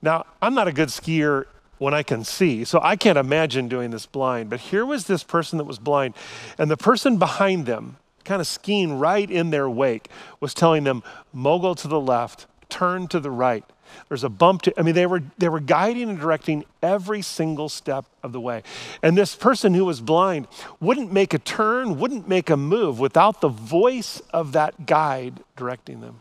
[0.00, 1.44] Now, I'm not a good skier
[1.78, 4.50] when I can see, so I can't imagine doing this blind.
[4.50, 6.14] But here was this person that was blind,
[6.58, 10.08] and the person behind them, kind of skiing right in their wake,
[10.40, 13.64] was telling them, mogul to the left, turn to the right.
[14.08, 17.68] There's a bump to, I mean, they were, they were guiding and directing every single
[17.68, 18.62] step of the way.
[19.02, 20.46] And this person who was blind
[20.78, 26.00] wouldn't make a turn, wouldn't make a move without the voice of that guide directing
[26.02, 26.20] them.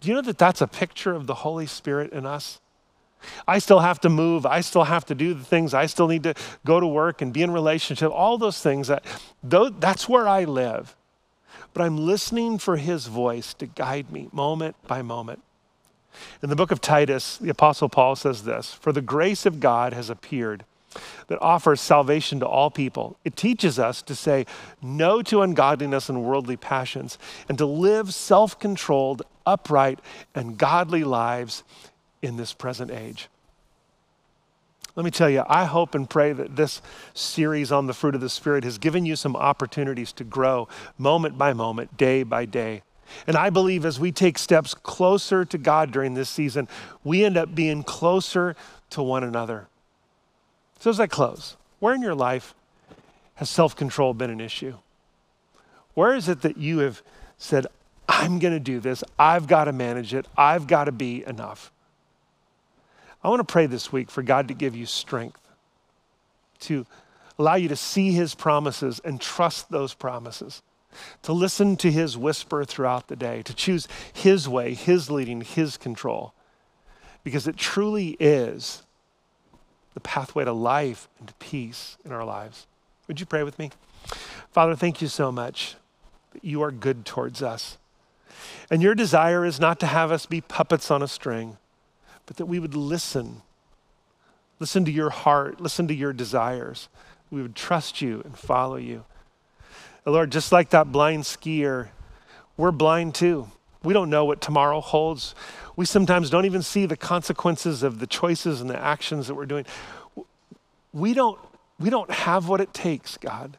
[0.00, 2.60] Do you know that that's a picture of the Holy Spirit in us?
[3.48, 4.46] I still have to move.
[4.46, 5.74] I still have to do the things.
[5.74, 6.34] I still need to
[6.64, 8.12] go to work and be in relationship.
[8.12, 9.04] All those things that
[9.42, 10.94] that's where I live.
[11.74, 15.42] But I'm listening for his voice to guide me moment by moment.
[16.42, 19.92] In the book of Titus, the apostle Paul says this, "For the grace of God
[19.92, 20.64] has appeared
[21.28, 23.18] that offers salvation to all people.
[23.24, 24.46] It teaches us to say
[24.82, 27.18] no to ungodliness and worldly passions
[27.48, 30.00] and to live self controlled, upright,
[30.34, 31.64] and godly lives
[32.22, 33.28] in this present age.
[34.96, 36.82] Let me tell you, I hope and pray that this
[37.14, 40.66] series on the fruit of the Spirit has given you some opportunities to grow
[40.96, 42.82] moment by moment, day by day.
[43.26, 46.66] And I believe as we take steps closer to God during this season,
[47.04, 48.56] we end up being closer
[48.90, 49.68] to one another.
[50.78, 52.54] So, as I close, where in your life
[53.34, 54.76] has self control been an issue?
[55.94, 57.02] Where is it that you have
[57.36, 57.66] said,
[58.08, 61.72] I'm going to do this, I've got to manage it, I've got to be enough?
[63.22, 65.40] I want to pray this week for God to give you strength,
[66.60, 66.86] to
[67.38, 70.62] allow you to see his promises and trust those promises,
[71.22, 75.76] to listen to his whisper throughout the day, to choose his way, his leading, his
[75.76, 76.32] control,
[77.24, 78.84] because it truly is
[79.98, 82.68] the pathway to life and to peace in our lives.
[83.08, 83.72] Would you pray with me?
[84.52, 85.74] Father, thank you so much
[86.32, 87.78] that you are good towards us.
[88.70, 91.56] And your desire is not to have us be puppets on a string,
[92.26, 93.42] but that we would listen.
[94.60, 96.88] Listen to your heart, listen to your desires.
[97.28, 99.04] We would trust you and follow you.
[100.06, 101.88] Lord, just like that blind skier,
[102.56, 103.48] we're blind too.
[103.82, 105.34] We don't know what tomorrow holds.
[105.76, 109.46] We sometimes don't even see the consequences of the choices and the actions that we're
[109.46, 109.66] doing.
[110.92, 111.38] We don't,
[111.78, 113.56] we don't have what it takes, God,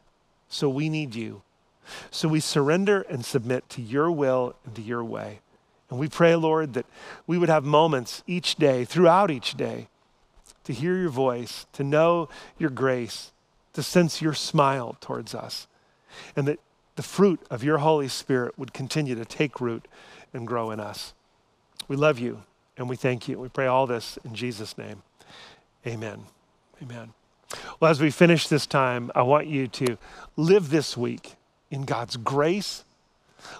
[0.48, 1.42] so we need you.
[2.10, 5.40] So we surrender and submit to your will and to your way.
[5.88, 6.86] And we pray, Lord, that
[7.26, 9.88] we would have moments each day, throughout each day,
[10.64, 13.32] to hear your voice, to know your grace,
[13.72, 15.66] to sense your smile towards us,
[16.36, 16.60] and that
[16.96, 19.88] the fruit of your Holy Spirit would continue to take root
[20.32, 21.12] and grow in us.
[21.88, 22.42] We love you
[22.76, 23.38] and we thank you.
[23.38, 25.02] We pray all this in Jesus' name.
[25.86, 26.24] Amen.
[26.82, 27.12] Amen.
[27.78, 29.98] Well, as we finish this time, I want you to
[30.36, 31.34] live this week
[31.70, 32.84] in God's grace.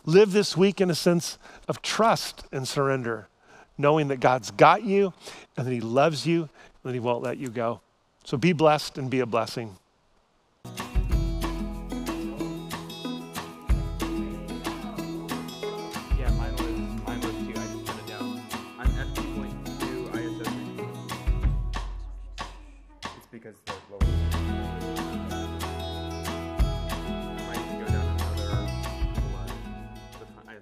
[0.05, 3.29] Live this week in a sense of trust and surrender,
[3.79, 5.13] knowing that God's got you
[5.57, 6.51] and that He loves you and
[6.85, 7.81] that He won't let you go.
[8.25, 9.77] So be blessed and be a blessing.